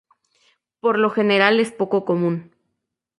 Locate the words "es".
1.59-1.71